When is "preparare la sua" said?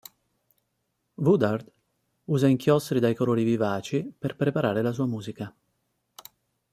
4.35-5.05